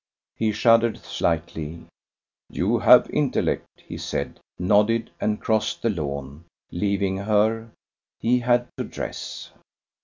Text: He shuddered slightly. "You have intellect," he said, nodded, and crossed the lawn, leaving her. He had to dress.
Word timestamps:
He 0.35 0.51
shuddered 0.51 0.97
slightly. 0.97 1.85
"You 2.49 2.79
have 2.79 3.07
intellect," 3.11 3.83
he 3.85 3.97
said, 3.99 4.39
nodded, 4.57 5.11
and 5.21 5.39
crossed 5.39 5.83
the 5.83 5.91
lawn, 5.91 6.45
leaving 6.71 7.17
her. 7.17 7.69
He 8.19 8.39
had 8.39 8.67
to 8.77 8.83
dress. 8.85 9.51